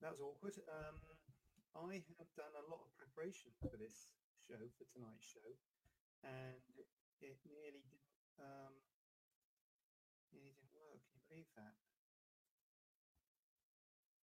[0.00, 0.56] That was awkward.
[0.64, 0.96] Um,
[1.76, 5.52] I have done a lot of preparation for this show, for tonight's show,
[6.24, 6.64] and
[7.20, 8.80] it nearly didn't, um,
[10.32, 11.04] nearly didn't work.
[11.04, 11.76] Can you believe that?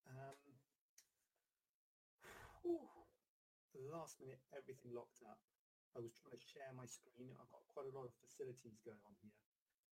[0.09, 0.37] Um,
[2.65, 2.89] whew.
[3.77, 5.37] the last minute, everything locked up.
[5.93, 7.37] I was trying to share my screen.
[7.37, 9.37] I've got quite a lot of facilities going on here.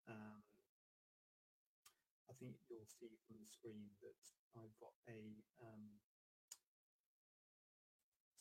[0.10, 0.42] Um,
[2.30, 4.22] I think you'll see from the screen that
[4.58, 5.20] I've got a
[5.62, 6.02] um,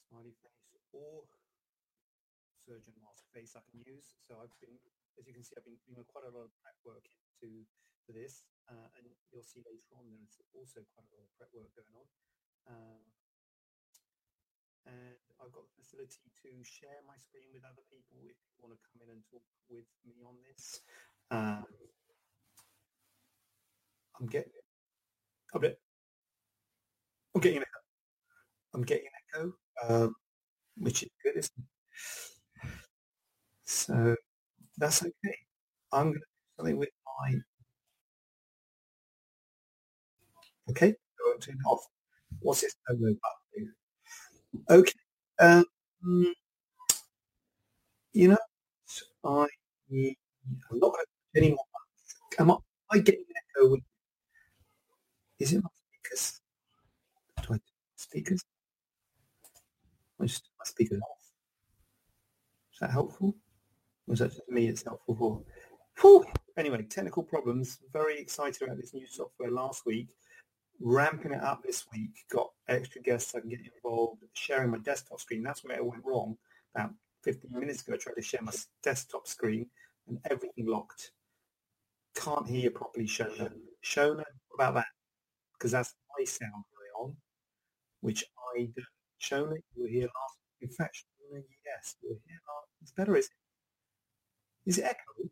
[0.09, 1.27] smiley face or
[2.65, 4.17] surgeon mask face I can use.
[4.25, 4.81] So I've been,
[5.21, 7.69] as you can see, I've been doing quite a lot of prep work into
[8.09, 11.53] for this, uh, and you'll see later on there's also quite a lot of prep
[11.53, 12.07] work going on.
[12.65, 13.05] Um,
[14.85, 18.77] and I've got the facility to share my screen with other people if you want
[18.77, 20.85] to come in and talk with me on this.
[21.33, 21.65] Um,
[24.21, 24.53] I'm getting
[25.55, 25.79] a bit.
[27.35, 27.81] I'm getting an echo.
[28.75, 29.43] I'm getting an
[29.87, 30.15] echo, um,
[30.79, 31.65] which is good, isn't it?
[33.65, 34.17] So
[34.79, 35.37] that's okay.
[35.93, 36.25] I'm going to do
[36.59, 37.35] something with my.
[40.71, 41.85] Okay, I won't turn it off.
[42.41, 43.75] What's this solo button?
[44.71, 44.93] Okay.
[45.41, 45.65] Um,
[48.13, 48.39] you know,
[49.25, 49.47] I
[50.71, 51.65] I'm not going to any more.
[52.39, 52.61] Am I, am
[52.93, 53.71] I getting an echo?
[53.73, 53.81] With,
[55.45, 56.41] is it my speakers?
[57.43, 57.63] Do I do
[57.97, 58.43] speakers?
[60.19, 61.19] I just my speakers off.
[62.73, 63.37] Is that helpful?
[64.09, 64.69] Or that just me?
[64.69, 65.43] It's helpful for.
[66.01, 66.25] Whew.
[66.57, 67.79] Anyway, technical problems.
[67.93, 70.09] Very excited about this new software last week.
[70.81, 72.13] Ramping it up this week.
[72.31, 74.23] Got extra guests I can get involved.
[74.33, 75.43] Sharing my desktop screen.
[75.43, 76.39] That's where it went wrong.
[76.75, 76.91] About
[77.23, 78.53] 15 minutes ago, I tried to share my
[78.83, 79.67] desktop screen
[80.09, 81.11] and everything locked.
[82.17, 83.53] Can't hear you properly, Shona.
[83.85, 84.87] Shona, about that?
[85.65, 87.17] Because that's my sound going on,
[88.03, 88.23] which
[88.55, 88.87] I don't.
[89.19, 92.69] Shona, you were here last In fact, yes, you were here last.
[92.83, 94.69] It's better, is it?
[94.69, 95.31] Is it echoing?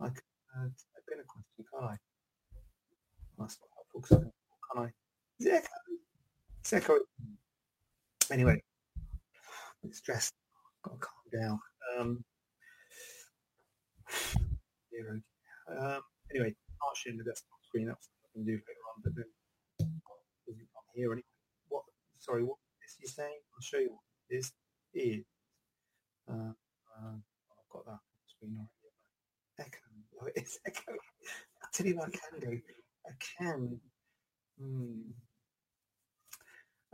[0.00, 0.22] I can
[0.56, 0.66] uh,
[1.12, 1.96] in a question, can't I?
[3.36, 4.30] That's not helpful,
[4.70, 4.92] can I?
[5.40, 5.98] Is it echoing?
[6.60, 7.00] It's echoing.
[8.30, 8.62] Anyway,
[9.82, 10.34] I'm stressed.
[10.84, 11.60] Got to calm down.
[11.98, 12.24] Um,
[14.94, 15.20] zero.
[15.76, 16.00] Um,
[16.32, 16.54] anyway,
[16.94, 17.88] share the desktop screen.
[17.88, 19.24] That's can do later on, but then
[20.46, 21.40] you can't hear anything.
[21.68, 21.84] What?
[22.18, 23.40] Sorry, what is he saying?
[23.54, 24.52] I'll show you what this
[24.94, 25.24] is.
[26.28, 26.52] Uh,
[26.92, 28.70] uh, I've got that on the screen already.
[29.58, 29.78] Echo.
[30.18, 30.92] Oh, it's echo.
[30.92, 32.60] I'll tell you what I can do.
[33.06, 33.80] I can.
[34.58, 35.10] Hmm,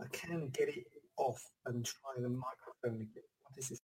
[0.00, 0.86] I can get it
[1.18, 3.28] off and try the microphone again.
[3.44, 3.81] What is this?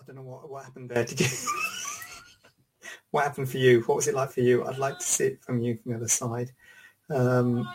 [0.00, 1.04] I don't know what, what happened there.
[1.04, 1.26] Did you?
[3.10, 3.82] what happened for you?
[3.82, 4.64] What was it like for you?
[4.64, 6.52] I'd like to see it from you from the other side.
[7.10, 7.68] Um,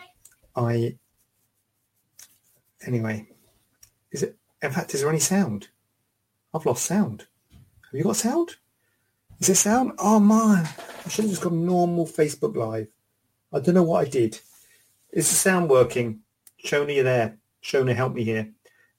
[0.56, 0.96] I
[2.84, 3.28] anyway.
[4.10, 4.36] Is it?
[4.60, 5.68] In fact, is there any sound?
[6.52, 7.26] I've lost sound.
[7.52, 8.56] Have you got sound?
[9.38, 9.92] Is there sound?
[9.98, 10.68] Oh man,
[11.04, 12.88] I should have just got normal Facebook Live.
[13.52, 14.40] I don't know what I did.
[15.12, 16.20] Is the sound working?
[16.64, 17.36] Shona, you there?
[17.62, 18.50] Shona, help me here.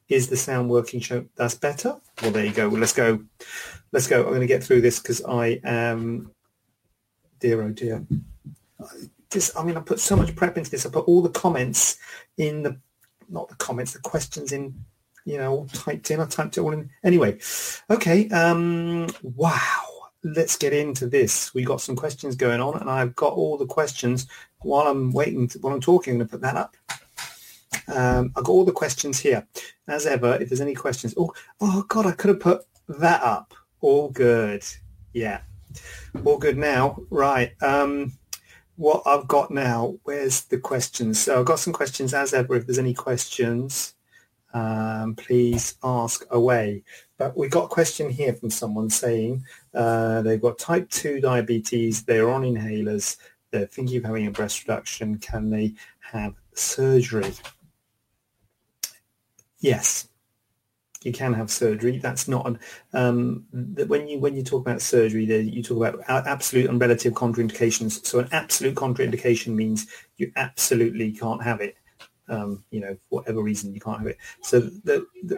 [0.07, 1.01] Is the sound working?
[1.01, 1.99] Show that's better.
[2.22, 2.69] Well, there you go.
[2.69, 3.23] Well, let's go.
[3.91, 4.23] Let's go.
[4.23, 6.31] I'm going to get through this because I am.
[7.40, 8.05] Dear oh dear.
[9.29, 10.85] Just, I mean, I put so much prep into this.
[10.85, 11.97] I put all the comments
[12.37, 12.79] in the,
[13.29, 14.73] not the comments, the questions in.
[15.25, 16.22] You know, all typed in.
[16.22, 16.90] I typed it all in.
[17.03, 17.37] Anyway,
[17.90, 18.29] okay.
[18.29, 19.08] Um.
[19.22, 19.84] Wow.
[20.23, 21.53] Let's get into this.
[21.53, 24.28] We got some questions going on, and I've got all the questions
[24.61, 25.47] while I'm waiting.
[25.49, 26.75] To, while I'm talking, I'm going to put that up.
[27.87, 29.47] Um, I've got all the questions here.
[29.87, 33.53] As ever, if there's any questions, oh, oh God, I could have put that up.
[33.81, 34.63] All good.
[35.13, 35.41] Yeah.
[36.25, 36.97] All good now.
[37.09, 37.51] Right.
[37.61, 38.13] Um,
[38.75, 41.19] what I've got now, where's the questions?
[41.19, 42.55] So I've got some questions as ever.
[42.55, 43.95] If there's any questions,
[44.53, 46.83] um, please ask away.
[47.17, 49.43] But we've got a question here from someone saying
[49.73, 53.17] uh, they've got type 2 diabetes, they're on inhalers,
[53.51, 55.17] they're thinking of having a breast reduction.
[55.17, 57.33] Can they have surgery?
[59.59, 60.07] Yes,
[61.03, 61.97] you can have surgery.
[61.97, 62.59] That's not an,
[62.93, 63.45] um,
[63.87, 68.05] when you when you talk about surgery, you talk about absolute and relative contraindications.
[68.05, 69.87] So an absolute contraindication means
[70.17, 71.75] you absolutely can't have it
[72.29, 74.17] um, you know, whatever reason you can't have it.
[74.41, 75.37] So the, the,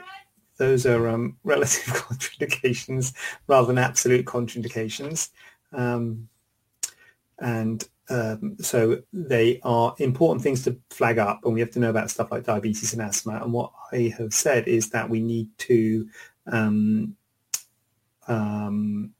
[0.57, 3.13] those are um, relative contraindications
[3.47, 5.29] rather than absolute contraindications.
[5.71, 6.27] Um,
[7.39, 11.91] and um, so they are important things to flag up and we have to know
[11.91, 13.39] about stuff like diabetes and asthma.
[13.41, 16.09] And what I have said is that we need to
[16.47, 17.15] um,
[18.27, 19.13] um,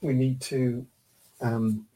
[0.00, 0.86] we need to
[1.40, 1.86] um,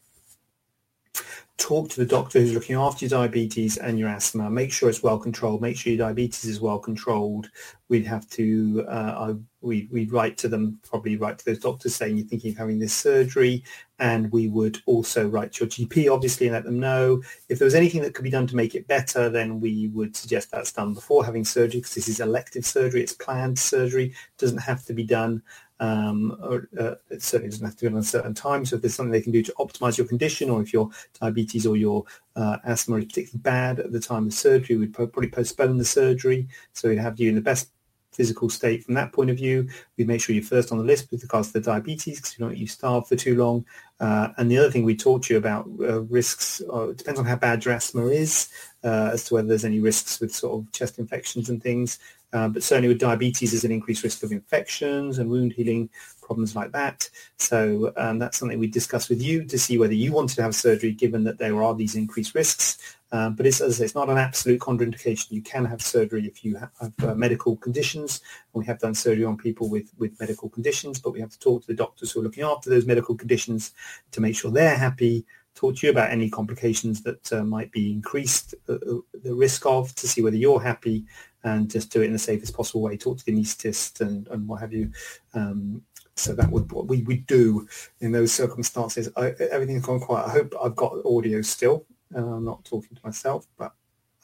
[1.58, 4.50] talk to the doctor who's looking after your diabetes and your asthma.
[4.50, 5.62] Make sure it's well controlled.
[5.62, 7.48] Make sure your diabetes is well controlled.
[7.88, 12.18] We'd have to, uh, we, we'd write to them, probably write to those doctors saying
[12.18, 13.64] you're thinking of having this surgery.
[13.98, 17.22] And we would also write to your GP, obviously, and let them know.
[17.48, 20.14] If there was anything that could be done to make it better, then we would
[20.14, 23.02] suggest that's done before having surgery because this is elective surgery.
[23.02, 24.06] It's planned surgery.
[24.06, 25.42] It doesn't have to be done
[25.80, 28.64] um, or uh, it certainly doesn't have to be on a certain time.
[28.64, 30.90] So if there's something they can do to optimize your condition, or if your
[31.20, 35.28] diabetes or your uh, asthma is particularly bad at the time of surgery, we'd probably
[35.28, 36.48] postpone the surgery.
[36.72, 37.70] So we'd have you in the best
[38.16, 39.68] physical state from that point of view.
[39.98, 42.42] We make sure you're first on the list with regards to the diabetes because we
[42.42, 43.66] don't want you starve for too long.
[44.00, 47.36] Uh, and the other thing we to you about uh, risks, uh, depends on how
[47.36, 48.48] bad your asthma is
[48.82, 51.98] uh, as to whether there's any risks with sort of chest infections and things.
[52.32, 55.88] Uh, but certainly with diabetes, there's an increased risk of infections and wound healing
[56.22, 57.08] problems like that.
[57.38, 60.54] So um, that's something we discuss with you to see whether you wanted to have
[60.54, 62.96] surgery, given that there are these increased risks.
[63.12, 65.30] Um, but it's, as say, it's not an absolute contraindication.
[65.30, 68.20] You can have surgery if you have uh, medical conditions.
[68.52, 71.62] We have done surgery on people with, with medical conditions, but we have to talk
[71.62, 73.72] to the doctors who are looking after those medical conditions
[74.10, 75.24] to make sure they're happy
[75.56, 79.64] talk to you about any complications that uh, might be increased uh, uh, the risk
[79.66, 81.04] of to see whether you're happy
[81.46, 82.96] and just do it in the safest possible way.
[82.96, 84.90] Talk to the anaesthetist and, and what have you.
[85.32, 85.80] Um,
[86.16, 87.68] so that would what we would do
[88.00, 89.08] in those circumstances.
[89.16, 90.26] I, everything's gone quiet.
[90.26, 91.86] I hope I've got audio still.
[92.14, 93.72] Uh, I'm not talking to myself, but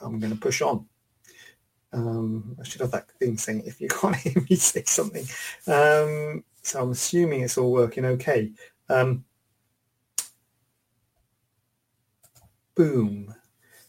[0.00, 0.84] I'm going to push on.
[1.92, 5.24] Um, I should have that thing saying if you can't hear me say something.
[5.68, 8.50] Um, so I'm assuming it's all working okay.
[8.88, 9.24] Um,
[12.74, 13.32] boom.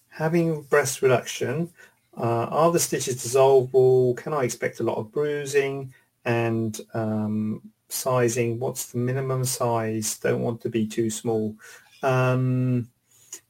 [0.09, 1.71] Having breast reduction,
[2.17, 4.15] uh, are the stitches dissolvable?
[4.17, 5.93] Can I expect a lot of bruising
[6.25, 8.59] and um, sizing?
[8.59, 10.19] What's the minimum size?
[10.19, 11.55] Don't want to be too small.
[12.03, 12.89] Um,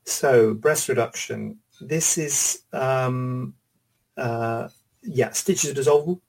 [0.06, 1.60] so breast reduction.
[1.82, 3.56] This is, um,
[4.16, 4.70] uh,
[5.02, 6.22] yeah, stitches are dissolvable.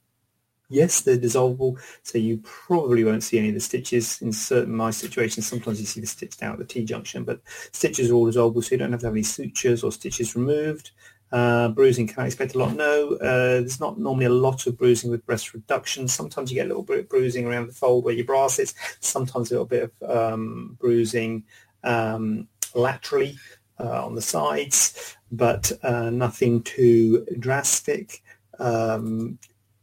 [0.71, 4.23] Yes, they're dissolvable, so you probably won't see any of the stitches.
[4.23, 7.41] In certain my situations, sometimes you see the stitch down at the T-junction, but
[7.71, 10.91] stitches are all dissolvable, so you don't have to have any sutures or stitches removed.
[11.35, 12.77] Uh, bruising, can I expect a lot?
[12.77, 16.07] No, uh, there's not normally a lot of bruising with breast reduction.
[16.07, 18.73] Sometimes you get a little bit of bruising around the fold where your bra sits,
[19.01, 21.43] sometimes a little bit of um, bruising
[21.83, 22.47] um,
[22.77, 23.37] laterally
[23.81, 28.23] uh, on the sides, but uh, nothing too drastic.
[28.61, 29.41] Um,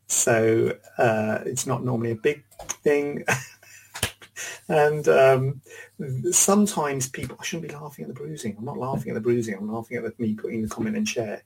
[0.07, 2.45] so uh, it's not normally a big
[2.81, 3.25] thing.
[4.71, 5.61] and um,
[6.31, 8.55] sometimes people, I shouldn't be laughing at the bruising.
[8.57, 9.55] I'm not laughing at the bruising.
[9.55, 11.43] I'm laughing at me putting the comment in share.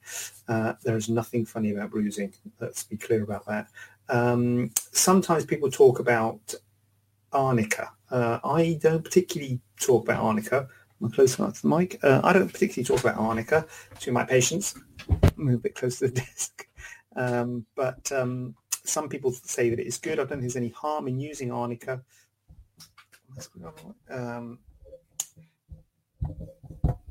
[0.48, 2.34] Uh, there is nothing funny about bruising.
[2.60, 3.68] Let's be clear about that.
[4.10, 6.54] Um, sometimes people talk about
[7.34, 7.92] arnica.
[8.12, 10.68] Uh, I don't particularly talk about arnica.
[11.02, 12.00] I'm close enough to the mic.
[12.04, 13.66] Uh, I don't particularly talk about arnica
[14.02, 14.76] to my patients.
[15.36, 16.68] Move a bit close to the desk.
[17.16, 20.14] Um, but um, some people say that it is good.
[20.14, 22.04] I don't think there's any harm in using arnica.
[24.10, 24.60] Um,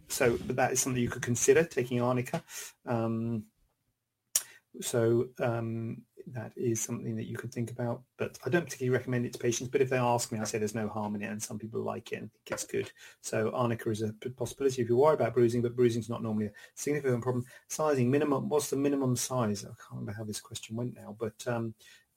[0.09, 2.43] so, that is something you could consider taking arnica.
[2.87, 3.45] Um,
[4.81, 8.03] so um, that is something that you could think about.
[8.19, 9.69] But I don't particularly recommend it to patients.
[9.69, 11.83] But if they ask me, I say there's no harm in it, and some people
[11.83, 12.91] like it and think it's good.
[13.21, 16.47] So arnica is a possibility if you worry about bruising, but bruising is not normally
[16.47, 17.45] a significant problem.
[17.69, 18.49] Sizing minimum.
[18.49, 19.65] What's the minimum size?
[19.65, 21.75] I can't remember how this question went now, but um,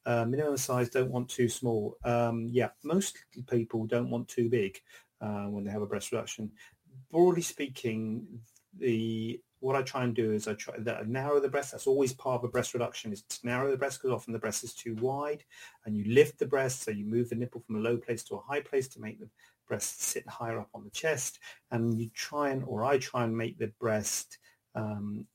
[0.07, 1.97] uh, minimum size don't want too small.
[2.05, 3.17] Um, yeah, most
[3.49, 4.79] people don't want too big
[5.21, 6.49] uh, when they have a breast reduction.
[7.11, 8.25] Broadly speaking,
[8.79, 11.71] the what I try and do is I try that narrow the breast.
[11.71, 14.39] That's always part of a breast reduction is to narrow the breast because often the
[14.39, 15.43] breast is too wide
[15.85, 16.83] and you lift the breast.
[16.83, 19.19] So you move the nipple from a low place to a high place to make
[19.19, 19.29] the
[19.67, 21.39] breast sit higher up on the chest.
[21.71, 24.37] And you try and, or I try and make the breast
[24.75, 25.25] um,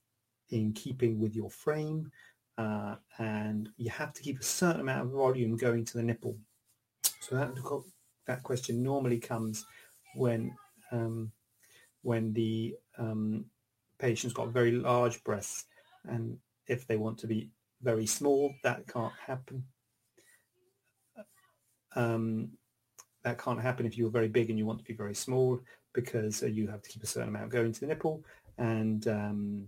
[0.50, 2.10] in keeping with your frame.
[2.58, 6.36] Uh, and you have to keep a certain amount of volume going to the nipple.
[7.20, 7.54] So that
[8.26, 9.64] that question normally comes
[10.14, 10.54] when
[10.90, 11.32] um,
[12.02, 13.46] when the um,
[13.98, 15.66] patient's got very large breasts,
[16.04, 17.50] and if they want to be
[17.82, 19.64] very small, that can't happen.
[21.94, 22.50] Um,
[23.22, 25.60] that can't happen if you're very big and you want to be very small
[25.92, 28.24] because uh, you have to keep a certain amount going to the nipple,
[28.58, 29.66] and um,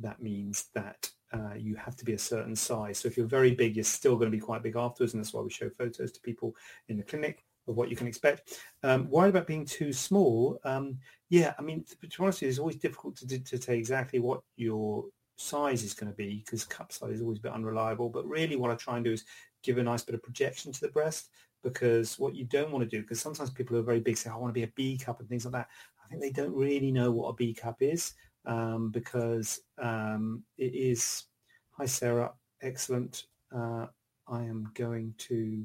[0.00, 2.98] that means that uh, you have to be a certain size.
[2.98, 5.32] So if you're very big, you're still going to be quite big afterwards, and that's
[5.32, 6.54] why we show photos to people
[6.88, 8.58] in the clinic of what you can expect.
[8.82, 10.58] Um, worried about being too small?
[10.64, 14.18] Um, yeah, I mean, to, be honest, it's always difficult to, to, to say exactly
[14.18, 15.04] what your
[15.36, 18.08] size is going to be because cup size is always a bit unreliable.
[18.08, 19.24] But really what I try and do is
[19.62, 21.30] give a nice bit of projection to the breast
[21.62, 24.30] because what you don't want to do, because sometimes people who are very big say,
[24.30, 25.68] I want to be a B cup and things like that.
[26.02, 28.14] I think they don't really know what a B cup is
[28.48, 31.24] um, because um, it is,
[31.70, 33.26] hi Sarah, excellent.
[33.54, 33.86] Uh,
[34.26, 35.64] I am going to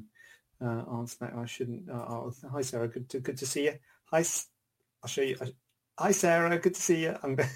[0.62, 1.34] uh, answer that.
[1.34, 1.90] I shouldn't.
[1.90, 3.74] Uh, oh, hi Sarah, good to good to see you.
[4.10, 4.24] Hi,
[5.02, 5.36] I'll show you.
[5.98, 7.16] Hi Sarah, good to see you.
[7.22, 7.48] I'm, this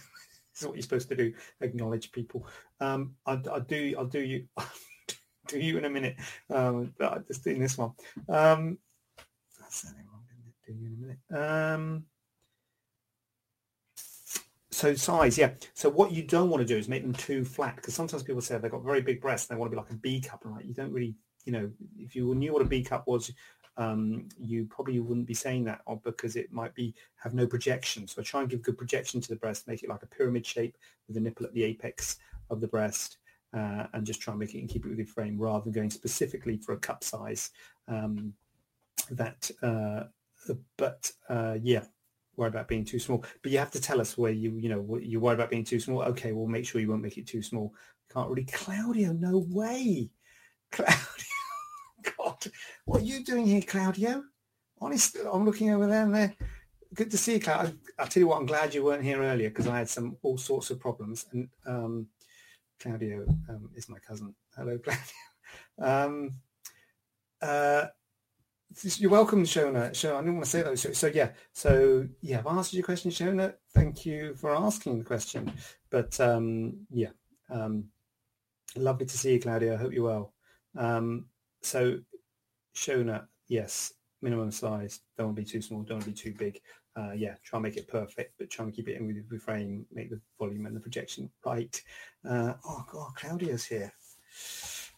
[0.56, 1.32] is what you're supposed to do.
[1.60, 2.46] Acknowledge people.
[2.80, 3.94] Um, I, I do.
[3.98, 4.48] I'll do you.
[5.46, 6.16] do you in a minute.
[6.50, 6.94] Um,
[7.26, 7.92] just doing this one.
[8.28, 8.78] Um,
[9.60, 10.22] that's wrong.
[10.66, 11.74] Do you in a minute.
[11.74, 12.04] Um,
[14.78, 15.50] so size, yeah.
[15.74, 18.40] So what you don't want to do is make them too flat because sometimes people
[18.40, 20.44] say they've got very big breasts and they want to be like a B cup,
[20.44, 21.68] and like you don't really, you know,
[21.98, 23.32] if you knew what a B cup was,
[23.76, 28.06] um, you probably wouldn't be saying that because it might be have no projection.
[28.06, 30.76] So try and give good projection to the breast, make it like a pyramid shape
[31.08, 32.18] with the nipple at the apex
[32.48, 33.18] of the breast,
[33.54, 35.90] uh, and just try and make it and keep it within frame rather than going
[35.90, 37.50] specifically for a cup size.
[37.88, 38.32] Um,
[39.10, 40.04] that, uh,
[40.76, 41.84] but uh, yeah,
[42.38, 43.24] worried about being too small.
[43.42, 45.80] But you have to tell us where you, you know, you worry about being too
[45.80, 46.02] small.
[46.02, 47.74] Okay, we'll make sure you won't make it too small.
[48.12, 48.44] Can't really.
[48.44, 50.10] Claudio, no way.
[50.72, 50.96] Claudio,
[52.16, 52.46] God,
[52.84, 54.22] what are you doing here, Claudio?
[54.80, 56.34] Honestly, I'm looking over there and there.
[56.94, 57.74] Good to see you, Claudio.
[57.98, 60.38] I'll tell you what, I'm glad you weren't here earlier because I had some all
[60.38, 61.26] sorts of problems.
[61.32, 62.06] And um,
[62.80, 64.34] Claudio um, is my cousin.
[64.56, 65.02] Hello, Claudio.
[65.80, 66.34] Um,
[67.40, 67.86] uh,
[68.98, 69.90] you're welcome, Shona.
[69.90, 70.78] Shona, I didn't want to say that.
[70.78, 73.54] So, so, yeah, so yeah, I've answered your question, Shona.
[73.74, 75.52] Thank you for asking the question.
[75.90, 77.10] But um, yeah,
[77.50, 77.84] um,
[78.76, 79.74] lovely to see you, Claudia.
[79.74, 80.34] I hope you're well.
[80.76, 81.26] Um,
[81.62, 81.98] so,
[82.74, 85.00] Shona, yes, minimum size.
[85.16, 85.82] Don't want to be too small.
[85.82, 86.60] Don't want to be too big.
[86.96, 89.38] Uh, yeah, try and make it perfect, but try and keep it in with the
[89.38, 91.80] frame, make the volume and the projection right.
[92.28, 93.92] Uh, oh God, Claudia's here.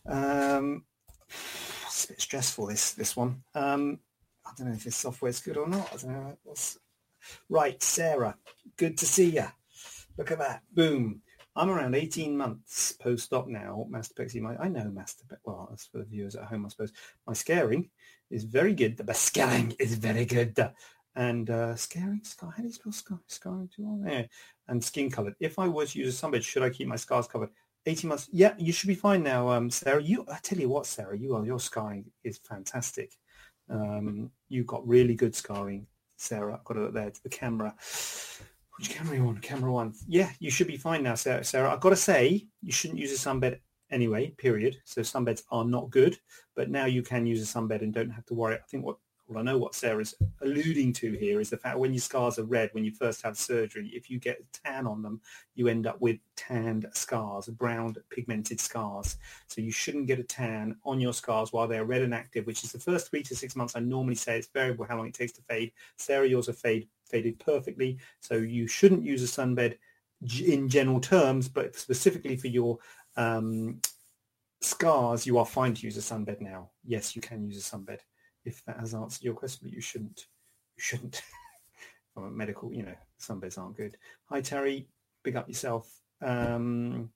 [0.06, 0.84] Um,
[1.90, 3.42] it's a bit stressful this this one.
[3.54, 3.98] Um,
[4.46, 5.88] I don't know if this software's good or not.
[5.92, 6.38] I don't know.
[6.44, 6.78] What's...
[7.48, 8.36] Right, Sarah,
[8.76, 9.46] good to see you.
[10.16, 10.62] Look at that.
[10.72, 11.22] Boom.
[11.54, 13.86] I'm around 18 months post-op now.
[13.90, 15.38] Mastopexy, my, I know mastopexy.
[15.44, 16.92] Well, that's for the viewers at home, I suppose.
[17.26, 17.90] My scaring
[18.30, 18.96] is very good.
[18.96, 20.56] The scaring is very good.
[21.16, 23.20] And uh, scaring, scar, how do you spell scar?
[23.26, 24.04] Scarring too long?
[24.06, 24.26] Yeah.
[24.68, 25.34] And skin colored.
[25.40, 27.50] If I was to use a sunbed, should I keep my scars covered?
[27.86, 28.28] 18 months.
[28.32, 30.02] Yeah, you should be fine now, um, Sarah.
[30.02, 33.12] You, I tell you what, Sarah, you are, your scarring is fantastic.
[33.68, 36.54] Um, you've got really good scarring, Sarah.
[36.54, 37.74] I've got it there to the camera.
[38.78, 39.38] Which camera you on?
[39.38, 39.94] Camera one.
[40.06, 41.44] Yeah, you should be fine now, Sarah.
[41.44, 43.58] Sarah, I've got to say, you shouldn't use a sunbed
[43.90, 44.78] anyway, period.
[44.84, 46.18] So sunbeds are not good,
[46.56, 48.56] but now you can use a sunbed and don't have to worry.
[48.56, 48.98] I think what
[49.38, 52.70] I know what Sarah's alluding to here is the fact when your scars are red,
[52.72, 55.20] when you first have surgery, if you get a tan on them,
[55.54, 59.18] you end up with tanned scars, brown pigmented scars.
[59.46, 62.64] So you shouldn't get a tan on your scars while they're red and active, which
[62.64, 63.76] is the first three to six months.
[63.76, 65.72] I normally say it's variable how long it takes to fade.
[65.96, 67.98] Sarah, yours are fade, faded perfectly.
[68.20, 69.76] So you shouldn't use a sunbed
[70.44, 72.78] in general terms, but specifically for your
[73.16, 73.80] um,
[74.60, 76.70] scars, you are fine to use a sunbed now.
[76.84, 78.00] Yes, you can use a sunbed
[78.44, 80.26] if that has answered your question, but you shouldn't.
[80.76, 81.22] You shouldn't.
[82.14, 83.96] From a medical, you know, some beds aren't good.
[84.26, 84.88] Hi Terry,
[85.22, 85.88] big up yourself.
[86.20, 87.10] Um,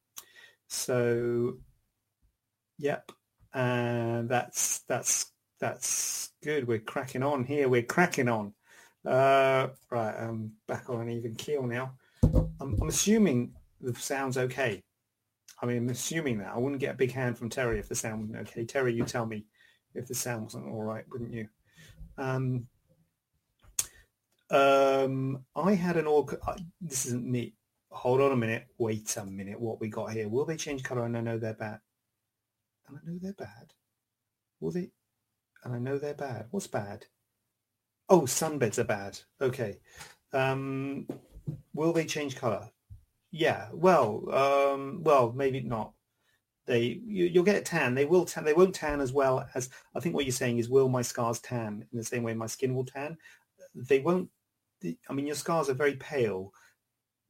[0.68, 1.54] so,
[2.78, 3.10] yep,
[3.52, 6.66] and that's that's that's good.
[6.66, 7.68] We're cracking on here.
[7.68, 8.54] We're cracking on.
[9.04, 11.92] Uh, right, I'm back on an even keel now.
[12.22, 14.82] I'm, I'm assuming the sound's okay.
[15.60, 16.52] I mean, I'm assuming that.
[16.54, 18.64] I wouldn't get a big hand from Terry if the sound wasn't okay.
[18.64, 19.44] Terry, you tell me
[19.94, 21.48] if the sound wasn't all right, wouldn't you?
[22.18, 22.66] Um,
[24.50, 26.36] um, I had an org.
[26.80, 27.54] This isn't me.
[27.90, 28.66] Hold on a minute.
[28.78, 29.60] Wait a minute.
[29.60, 30.28] What we got here?
[30.28, 31.04] Will they change colour?
[31.04, 31.80] And I know they're bad.
[32.88, 33.72] And I know they're bad.
[34.60, 34.90] Will they?
[35.64, 36.46] And I know they're bad.
[36.50, 37.06] What's bad?
[38.08, 39.18] Oh, sunbeds are bad.
[39.40, 39.78] Okay.
[40.32, 41.06] Um,
[41.72, 42.68] will they change colour?
[43.30, 43.68] Yeah.
[43.72, 45.92] Well, um, well, maybe not.
[46.66, 47.94] They you, you'll get a tan.
[47.94, 48.44] They will tan.
[48.44, 51.40] They won't tan as well as I think what you're saying is will my scars
[51.40, 53.16] tan in the same way my skin will tan.
[53.74, 54.30] They won't.
[55.08, 56.52] I mean, your scars are very pale,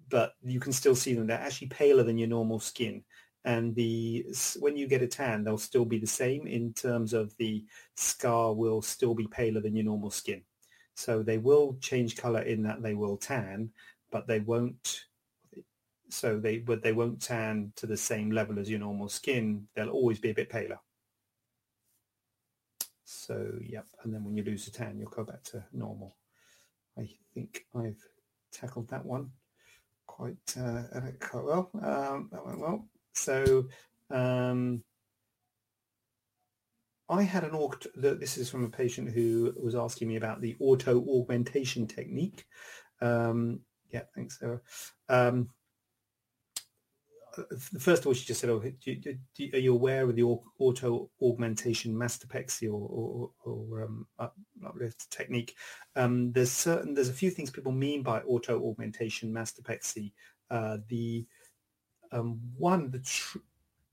[0.08, 1.26] but you can still see them.
[1.26, 3.04] They're actually paler than your normal skin.
[3.44, 4.26] And the
[4.58, 7.64] when you get a tan, they'll still be the same in terms of the
[7.94, 10.42] scar will still be paler than your normal skin.
[10.94, 13.70] So they will change color in that they will tan,
[14.10, 15.04] but they won't
[16.14, 19.66] so they but they won't tan to the same level as your normal skin.
[19.74, 20.78] They'll always be a bit paler.
[23.04, 26.16] So yep, and then when you lose the tan, you'll go back to normal.
[26.98, 28.00] I think I've
[28.52, 29.30] tackled that one
[30.06, 30.82] quite uh,
[31.20, 31.70] quite well.
[31.82, 32.88] Um, that went well.
[33.12, 33.66] So
[34.10, 34.82] um,
[37.08, 37.88] I had an auto.
[37.94, 42.44] This is from a patient who was asking me about the auto augmentation technique.
[43.00, 44.60] Um, yeah, thanks, Sarah.
[45.08, 45.50] Um,
[47.78, 50.22] first of all, she just said, "Oh, do, do, do, are you aware of the
[50.58, 54.06] auto augmentation mastopexy or, or, or um,
[54.64, 55.54] uplift technique?"
[55.96, 60.12] Um, there's certain there's a few things people mean by auto augmentation mastopexy.
[60.50, 61.26] Uh, the
[62.12, 63.38] um, one, the tr-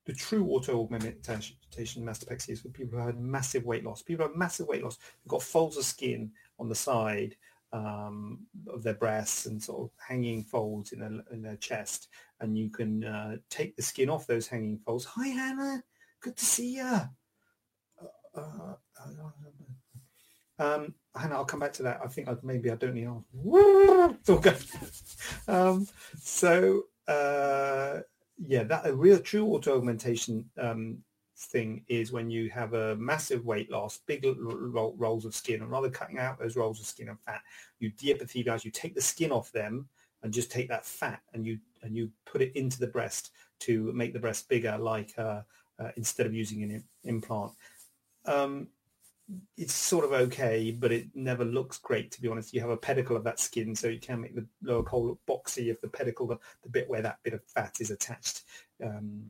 [0.05, 1.57] the true auto augmentation
[2.03, 4.01] mastopexy is for people who have massive weight loss.
[4.01, 4.97] People who have massive weight loss.
[4.97, 7.35] They've got folds of skin on the side
[7.73, 12.07] um, of their breasts and sort of hanging folds in their, in their chest.
[12.39, 15.05] And you can uh, take the skin off those hanging folds.
[15.05, 15.83] Hi, Hannah.
[16.21, 16.99] Good to see you.
[18.35, 18.75] Uh, uh,
[20.59, 21.99] um, Hannah, I'll come back to that.
[22.03, 23.25] I think I, maybe I don't need to.
[24.19, 24.57] It's all good.
[25.47, 25.87] um,
[26.17, 27.99] so, uh,
[28.37, 30.99] yeah, that a real true auto augmentation um,
[31.45, 35.89] thing is when you have a massive weight loss, big rolls of skin, and rather
[35.89, 37.41] cutting out those rolls of skin and fat,
[37.79, 39.87] you de-epithelialize, you take the skin off them
[40.23, 43.91] and just take that fat and you and you put it into the breast to
[43.93, 45.41] make the breast bigger, like uh,
[45.79, 47.51] uh, instead of using an implant.
[48.25, 48.67] Um,
[49.57, 52.53] it's sort of okay, but it never looks great, to be honest.
[52.53, 55.19] You have a pedicle of that skin, so you can make the lower pole look
[55.27, 58.43] boxy if the pedicle, the, the bit where that bit of fat is attached,
[58.83, 59.23] um,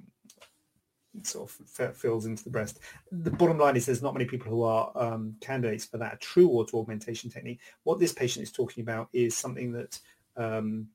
[1.23, 2.79] sort of fills into the breast.
[3.11, 6.49] The bottom line is there's not many people who are um, candidates for that true
[6.49, 7.59] auto augmentation technique.
[7.83, 9.99] What this patient is talking about is something that
[10.37, 10.87] um,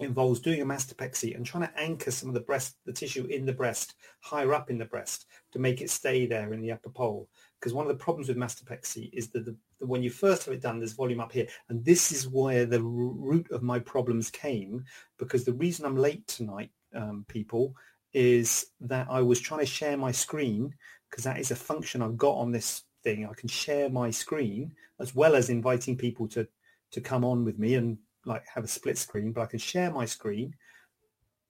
[0.00, 3.46] involves doing a mastopexy and trying to anchor some of the breast, the tissue in
[3.46, 6.90] the breast, higher up in the breast to make it stay there in the upper
[6.90, 7.28] pole
[7.64, 10.52] because one of the problems with mastopexy is that the, the, when you first have
[10.52, 11.46] it done, there's volume up here.
[11.70, 14.84] And this is where the root of my problems came,
[15.18, 17.74] because the reason I'm late tonight, um, people,
[18.14, 20.72] is that I was trying to share my screen,
[21.10, 23.26] because that is a function I've got on this thing.
[23.26, 26.46] I can share my screen as well as inviting people to,
[26.92, 29.90] to come on with me and like have a split screen, but I can share
[29.90, 30.54] my screen.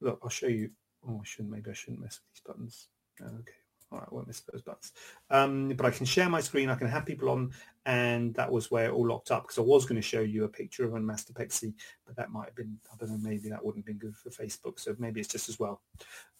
[0.01, 0.71] Look, I'll show you.
[1.07, 1.53] Oh, I shouldn't.
[1.53, 2.89] Maybe I shouldn't mess with these buttons.
[3.23, 3.64] Oh, okay.
[3.95, 4.93] All right, I won't miss those buttons.
[5.31, 6.69] Um, but I can share my screen.
[6.69, 7.53] I can have people on,
[7.87, 10.45] and that was where it all locked up because I was going to show you
[10.45, 13.65] a picture of a Mastopexy, but that might have been, I don't know, maybe that
[13.65, 14.81] wouldn't have been good for Facebook.
[14.81, 15.81] So maybe it's just as well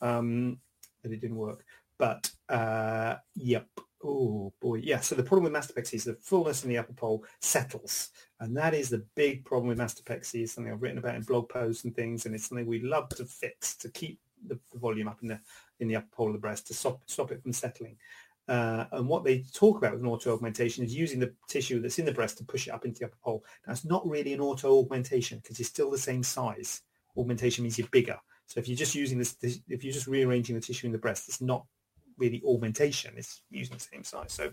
[0.01, 0.59] um,
[1.03, 1.65] that it didn't work.
[1.97, 3.69] But uh, yep.
[4.03, 4.99] Oh boy, yeah.
[5.01, 8.57] So the problem with Master mastopexy is the fullness in the upper pole settles, and
[8.57, 10.43] that is the big problem with Master mastopexy.
[10.43, 13.09] It's something I've written about in blog posts and things, and it's something we love
[13.11, 15.41] to fix to keep the, the volume up in the
[15.85, 17.97] in the upper pole of the breast to stop, stop it from settling.
[18.47, 21.99] Uh, and what they talk about with an auto augmentation is using the tissue that's
[21.99, 23.45] in the breast to push it up into the upper pole.
[23.69, 26.83] It's not really an auto augmentation because it's still the same size.
[27.17, 28.19] Augmentation means you're bigger.
[28.47, 31.29] So if you're just using this, if you're just rearranging the tissue in the breast,
[31.29, 31.65] it's not
[32.19, 33.15] really augmentation.
[33.17, 34.33] It's using the same size.
[34.33, 34.53] So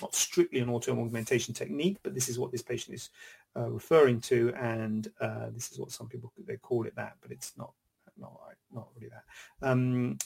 [0.00, 3.10] not strictly an auto augmentation technique, but this is what this patient is
[3.56, 7.30] uh, referring to, and uh, this is what some people they call it that, but
[7.30, 7.72] it's not
[8.18, 8.38] not
[8.72, 9.68] not really that.
[9.68, 10.18] Um,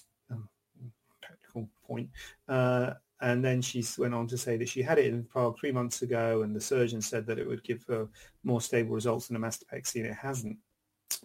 [1.50, 2.10] technical point.
[2.48, 5.72] Uh, and then she went on to say that she had it in Prague three
[5.72, 8.08] months ago, and the surgeon said that it would give her
[8.44, 10.56] more stable results than a mastopexy, and it hasn't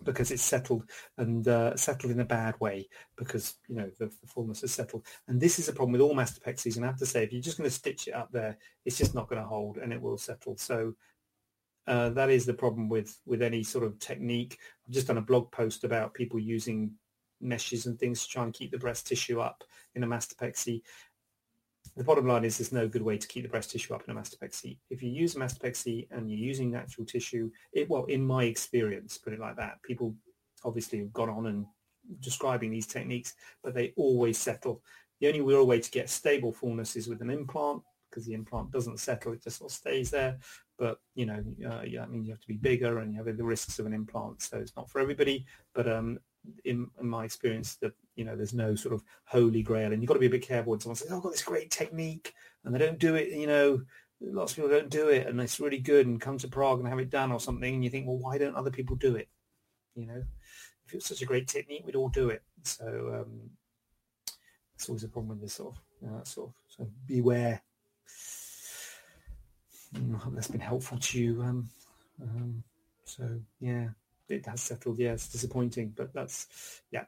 [0.04, 0.84] because it's settled
[1.18, 5.06] and uh, settled in a bad way because you know the, the, fullness has settled.
[5.28, 7.42] And this is a problem with all mastopexies and I have to say if you're
[7.42, 10.02] just going to stitch it up there it's just not going to hold and it
[10.02, 10.58] will settle.
[10.58, 10.96] So
[11.86, 14.58] uh, that is the problem with with any sort of technique.
[14.86, 16.92] I've just done a blog post about people using
[17.46, 19.64] meshes and things to try and keep the breast tissue up
[19.96, 20.82] in a mastopexy.
[21.96, 24.16] The bottom line is there's no good way to keep the breast tissue up in
[24.16, 24.80] a mastopexy.
[24.90, 29.18] If you use a mastopexy and you're using natural tissue, it well, in my experience,
[29.18, 30.16] put it like that, people
[30.64, 31.66] obviously have gone on and
[32.20, 34.82] describing these techniques, but they always settle.
[35.20, 38.72] The only real way to get stable fullness is with an implant because the implant
[38.72, 40.38] doesn't settle; it just sort of stays there.
[40.78, 43.38] But you know, uh, yeah, I mean, you have to be bigger and you have
[43.38, 45.46] the risks of an implant, so it's not for everybody.
[45.74, 46.20] But um,
[46.64, 50.08] in, in, my experience, that You know, there's no sort of holy grail, and you've
[50.08, 52.34] got to be a bit careful when someone says, oh, "I've got this great technique,"
[52.64, 53.30] and they don't do it.
[53.30, 53.82] You know,
[54.22, 56.88] lots of people don't do it, and it's really good, and come to Prague and
[56.88, 59.28] have it done or something, and you think, well, why don't other people do it?
[59.96, 60.24] You know,
[60.88, 62.44] if it's such a great technique, we'd all do it.
[62.64, 62.86] So
[63.22, 63.50] um,
[64.76, 66.56] it's always a problem with this sort of, you know, sort of.
[66.68, 67.62] So beware.
[69.94, 71.42] Mm, I hope that's been helpful to you.
[71.42, 71.70] Um,
[72.22, 72.64] um,
[73.06, 73.90] so yeah,
[74.30, 75.00] it has settled.
[75.00, 77.06] Yeah, it's disappointing, but that's yeah.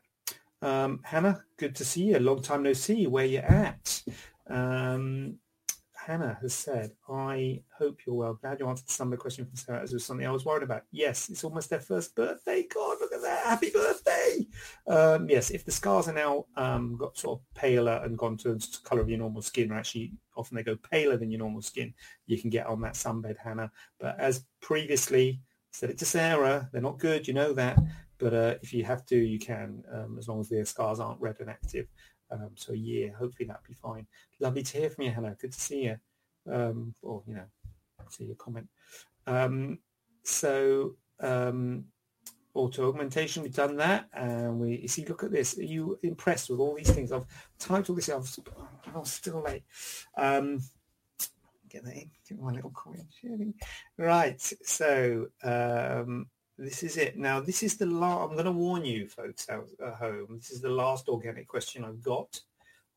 [0.61, 2.19] Um, Hannah, good to see you.
[2.19, 3.07] Long time no see.
[3.07, 4.03] Where you at?
[4.49, 5.39] Um,
[6.07, 8.35] Hannah has said, I hope you're well.
[8.35, 10.45] Glad you answered some of the question from Sarah as it was something I was
[10.45, 10.83] worried about.
[10.89, 12.65] Yes, it's almost their first birthday.
[12.73, 13.45] God, look at that.
[13.45, 14.47] Happy birthday.
[14.87, 18.55] Um, yes, if the scars are now um, got sort of paler and gone to
[18.55, 21.61] the colour of your normal skin, or actually often they go paler than your normal
[21.61, 21.93] skin,
[22.25, 23.69] you can get on that sunbed, Hannah.
[23.99, 25.41] But as previously
[25.77, 27.77] said it to Sarah, they're not good, you know that.
[28.17, 31.21] But uh, if you have to, you can, um, as long as the scars aren't
[31.21, 31.85] red and active.
[32.31, 34.07] Um, so a year, hopefully that'll be fine.
[34.39, 35.35] Lovely to hear from you, Hannah.
[35.39, 35.97] Good to see you.
[36.51, 37.45] Um, or, you know,
[38.09, 38.67] see your comment.
[39.27, 39.77] Um,
[40.23, 41.85] so um,
[42.55, 44.07] auto augmentation, we've done that.
[44.13, 45.59] And we you see, look at this.
[45.59, 47.11] Are you impressed with all these things?
[47.11, 47.25] I've
[47.59, 48.09] typed all this.
[48.09, 48.27] I've,
[48.95, 49.63] I'm still late.
[51.77, 52.09] Get that in.
[52.27, 52.73] Get my little.
[53.99, 54.41] Right.
[54.63, 56.25] So um,
[56.57, 57.19] this is it.
[57.19, 60.49] Now, this is the last, I'm going to warn you folks out at home, this
[60.49, 62.41] is the last organic question I've got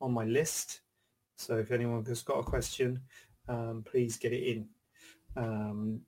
[0.01, 0.81] on my list.
[1.37, 3.01] So if anyone has got a question,
[3.49, 4.67] um, please get it in.
[5.37, 6.01] Um,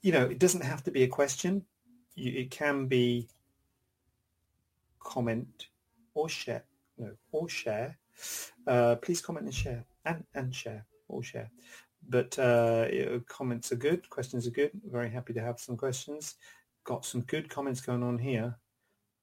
[0.00, 1.66] you know, it doesn't have to be a question.
[2.14, 3.28] You, it can be
[5.00, 5.66] comment
[6.14, 6.64] or share.
[6.96, 7.98] No, or share.
[8.66, 11.50] Uh, please comment and share and, and share or share.
[12.08, 12.86] But uh,
[13.26, 14.08] comments are good.
[14.08, 14.70] Questions are good.
[14.90, 16.36] Very happy to have some questions
[16.86, 18.56] got some good comments going on here.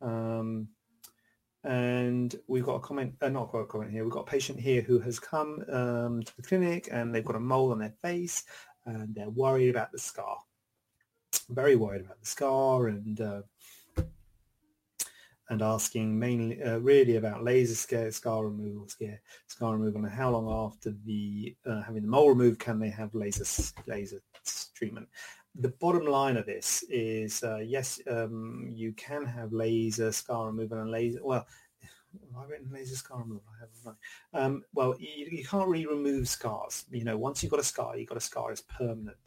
[0.02, 0.68] Um,
[1.64, 4.60] and we've got a comment, uh, not got a comment here, we've got a patient
[4.60, 7.96] here who has come um, to the clinic and they've got a mole on their
[8.02, 8.44] face
[8.86, 10.38] and they're worried about the scar.
[11.50, 13.42] Very worried about the scar and uh,
[15.50, 20.32] and asking mainly uh, really about laser scare, scar removal, scare, scar removal, and how
[20.32, 23.46] long after the uh, having the mole removed can they have laser
[23.88, 24.22] laser
[24.74, 25.08] treatment?
[25.56, 30.80] the bottom line of this is uh, yes, um, you can have laser scar removal
[30.80, 31.20] and laser.
[31.24, 31.46] Well,
[31.82, 33.44] have I written laser scar removal?
[33.50, 33.98] I haven't.
[34.34, 36.86] Um, well, you, you, can't really remove scars.
[36.92, 38.52] You know, once you've got a scar, you've got a scar.
[38.52, 39.18] It's permanent.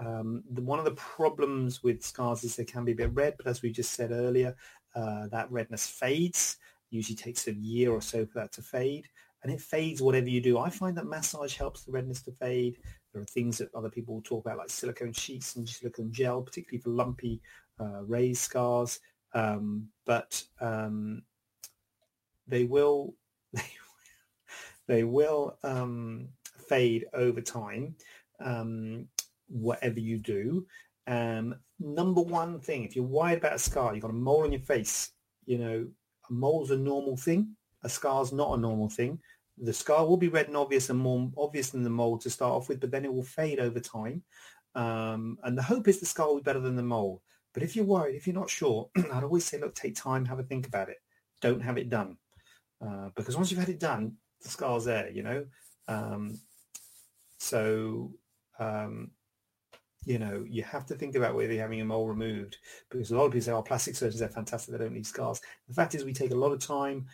[0.00, 3.34] Um, the, one of the problems with scars is they can be a bit red,
[3.36, 4.56] but as we just said earlier,
[4.94, 6.56] uh, that redness fades.
[6.90, 9.06] Usually takes a year or so for that to fade
[9.42, 10.58] and it fades whatever you do.
[10.58, 12.76] I find that massage helps the redness to fade.
[13.12, 16.82] There are things that other people talk about like silicone sheets and silicone gel, particularly
[16.82, 17.40] for lumpy
[17.78, 19.00] uh, raised scars.
[19.32, 21.22] Um, but um,
[22.46, 23.14] they will
[24.86, 26.28] they will um,
[26.68, 27.94] fade over time,
[28.40, 29.08] um,
[29.48, 30.66] whatever you do.
[31.82, 34.52] Um, number one thing, if you're worried about a scar, you've got a mole on
[34.52, 35.10] your face,
[35.46, 35.86] you know,
[36.28, 39.18] a mole's a normal thing a scar's not a normal thing.
[39.58, 42.52] The scar will be red and obvious and more obvious than the mole to start
[42.52, 44.22] off with, but then it will fade over time.
[44.74, 47.22] Um, and the hope is the scar will be better than the mole.
[47.52, 50.38] But if you're worried, if you're not sure, I'd always say, look, take time, have
[50.38, 50.98] a think about it.
[51.40, 52.16] Don't have it done.
[52.80, 55.44] Uh, because once you've had it done, the scar's there, you know.
[55.88, 56.38] Um,
[57.38, 58.12] so,
[58.58, 59.10] um,
[60.04, 62.56] you know, you have to think about whether you're having a mole removed
[62.88, 64.72] because a lot of people say, oh, plastic surgeons, are fantastic.
[64.72, 65.40] They don't leave scars.
[65.68, 67.06] The fact is we take a lot of time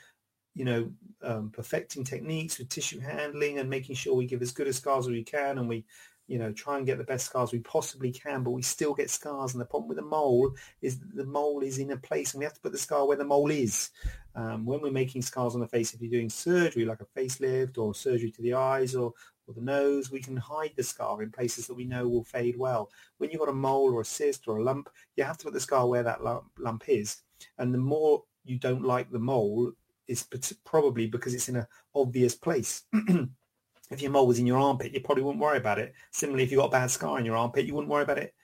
[0.56, 0.90] you know,
[1.22, 5.06] um, perfecting techniques with tissue handling and making sure we give as good a scars
[5.06, 5.84] as we can and we,
[6.28, 9.10] you know, try and get the best scars we possibly can, but we still get
[9.10, 9.52] scars.
[9.52, 12.46] And the problem with the mole is the mole is in a place and we
[12.46, 13.90] have to put the scar where the mole is.
[14.34, 17.76] Um, when we're making scars on the face, if you're doing surgery like a facelift
[17.76, 19.12] or surgery to the eyes or,
[19.46, 22.58] or the nose, we can hide the scar in places that we know will fade
[22.58, 22.90] well.
[23.18, 25.54] When you've got a mole or a cyst or a lump, you have to put
[25.54, 27.18] the scar where that lump, lump is.
[27.58, 29.72] And the more you don't like the mole,
[30.08, 30.26] is
[30.64, 32.84] probably because it's in an obvious place.
[33.90, 35.94] if your mole was in your armpit, you probably wouldn't worry about it.
[36.12, 38.34] Similarly, if you've got a bad scar in your armpit, you wouldn't worry about it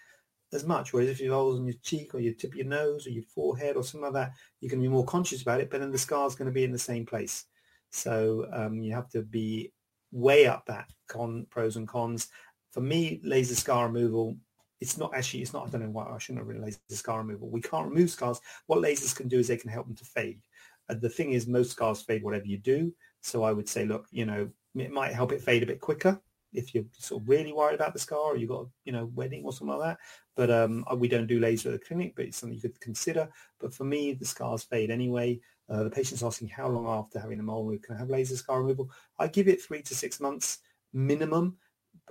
[0.52, 0.92] as much.
[0.92, 3.24] Whereas if your mole's on your cheek or your tip of your nose or your
[3.24, 5.98] forehead or something like that, you can be more conscious about it, but then the
[5.98, 7.46] scar's going to be in the same place.
[7.90, 9.72] So um, you have to be
[10.12, 12.28] weigh up that con pros and cons.
[12.70, 14.36] For me, laser scar removal,
[14.80, 17.18] it's not actually, it's not, I don't know why I shouldn't have written laser scar
[17.18, 17.50] removal.
[17.50, 18.40] We can't remove scars.
[18.66, 20.40] What lasers can do is they can help them to fade.
[20.88, 22.92] Uh, the thing is, most scars fade whatever you do.
[23.20, 26.20] So I would say, look, you know, it might help it fade a bit quicker
[26.52, 29.42] if you're sort of really worried about the scar or you've got, you know, wedding
[29.44, 29.98] or something like that.
[30.36, 32.80] But um, uh, we don't do laser at the clinic, but it's something you could
[32.80, 33.28] consider.
[33.60, 35.40] But for me, the scars fade anyway.
[35.72, 38.60] Uh, the patient's asking how long after having a mole can I have laser scar
[38.60, 38.90] removal?
[39.18, 40.58] I give it three to six months
[40.92, 41.56] minimum.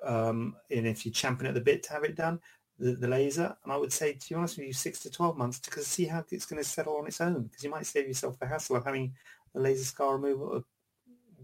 [0.03, 2.39] Um, and if you champion at the bit to have it done,
[2.79, 5.37] the, the laser, and I would say, to be honest with you, six to 12
[5.37, 8.07] months because see how it's going to settle on its own because you might save
[8.07, 9.13] yourself the hassle of having
[9.53, 10.61] a laser scar removal, uh,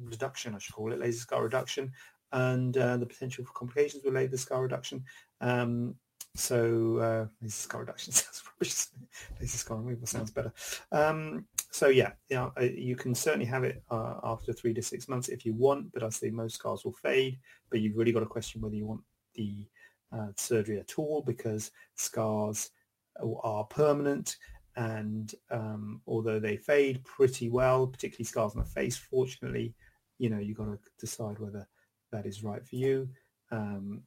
[0.03, 1.91] reduction, I should call it, laser scar reduction,
[2.31, 5.03] and uh, the potential for complications with laser scar reduction.
[5.39, 5.95] Um,
[6.33, 8.85] so uh, laser scar reduction sounds rubbish.
[9.39, 10.53] laser scar removal sounds better.
[10.91, 11.45] Um,
[11.77, 15.29] so yeah, yeah, uh, you can certainly have it uh, after three to six months
[15.29, 17.37] if you want, but I say most scars will fade.
[17.69, 19.01] But you've really got to question whether you want
[19.35, 19.67] the
[20.11, 22.71] uh, surgery at all because scars
[23.43, 24.37] are permanent
[24.75, 29.75] and um, although they fade pretty well, particularly scars on the face, fortunately,
[30.17, 31.67] you know, you've got to decide whether
[32.11, 33.07] that is right for you.
[33.51, 34.01] Um,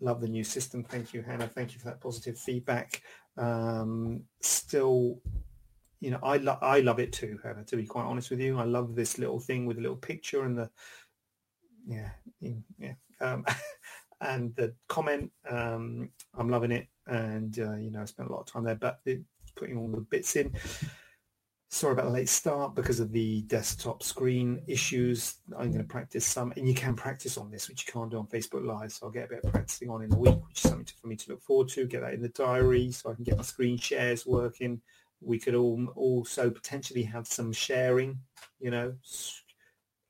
[0.00, 0.84] love the new system.
[0.84, 1.48] Thank you, Hannah.
[1.48, 3.02] Thank you for that positive feedback.
[3.36, 5.20] Um, still,
[6.00, 8.58] you know, I, lo- I love it too, Hannah, to be quite honest with you.
[8.58, 10.70] I love this little thing with a little picture and the,
[11.86, 12.92] yeah, yeah.
[13.20, 13.44] Um,
[14.20, 16.86] and the comment, um, I'm loving it.
[17.06, 19.22] And, uh, you know, I spent a lot of time there, but it,
[19.56, 20.52] putting all the bits in.
[21.70, 25.36] Sorry about the late start because of the desktop screen issues.
[25.58, 28.18] I'm going to practice some, and you can practice on this, which you can't do
[28.18, 28.92] on Facebook Live.
[28.92, 30.94] So I'll get a bit of practicing on in the week, which is something to,
[30.94, 31.86] for me to look forward to.
[31.86, 34.80] Get that in the diary so I can get my screen shares working.
[35.20, 38.18] We could all also potentially have some sharing.
[38.60, 38.94] You know,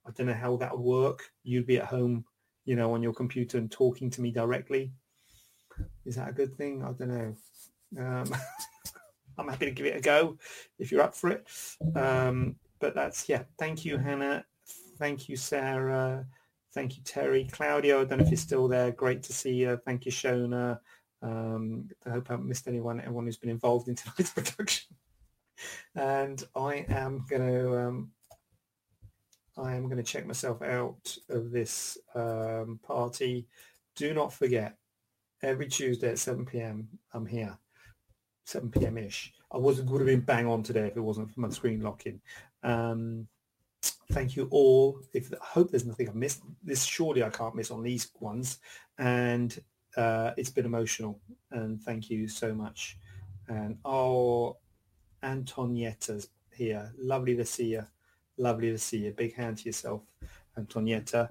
[0.07, 1.31] I don't know how that would work.
[1.43, 2.25] You'd be at home,
[2.65, 4.93] you know, on your computer and talking to me directly.
[6.05, 6.83] Is that a good thing?
[6.83, 7.37] I don't know.
[7.99, 8.35] Um,
[9.39, 10.37] I'm happy to give it a go
[10.79, 11.47] if you're up for it.
[11.95, 14.45] Um, but that's, yeah, thank you, Hannah.
[14.99, 16.27] Thank you, Sarah.
[16.75, 17.49] Thank you, Terry.
[17.51, 18.91] Claudio, I don't know if you're still there.
[18.91, 19.81] Great to see you.
[19.85, 20.81] Thank you, Shona.
[21.23, 24.97] Um, I hope I haven't missed anyone, everyone who's been involved in tonight's production.
[25.95, 28.11] and I am going to, um,
[29.57, 33.47] I am going to check myself out of this um, party.
[33.97, 34.77] Do not forget,
[35.43, 36.89] every Tuesday at 7 p.m.
[37.13, 37.59] I'm here.
[38.45, 38.99] 7 p.m.
[38.99, 39.33] ish.
[39.53, 42.21] I was would have been bang on today if it wasn't for my screen locking.
[42.63, 43.27] Um,
[44.13, 45.01] thank you all.
[45.13, 46.43] If I hope there's nothing I've missed.
[46.63, 48.59] This surely I can't miss on these ones,
[48.99, 49.59] and
[49.97, 51.21] uh, it's been emotional.
[51.51, 52.99] And thank you so much.
[53.49, 54.57] And oh,
[55.23, 56.93] Antonietta's here.
[56.99, 57.87] Lovely to see you.
[58.37, 59.13] Lovely to see you.
[59.13, 60.03] Big hand to yourself,
[60.57, 61.29] Antonietta.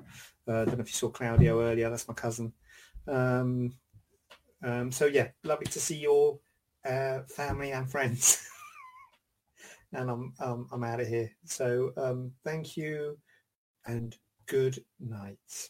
[0.48, 1.90] Uh, I don't know if you saw Claudio earlier.
[1.90, 2.52] That's my cousin.
[3.08, 3.74] Um,
[4.64, 6.40] um, so yeah, lovely to see your
[6.86, 8.50] uh, family and friends.
[9.94, 11.32] and I'm um, I'm out of here.
[11.46, 13.18] So um, thank you
[13.86, 14.16] and
[14.48, 15.70] good night.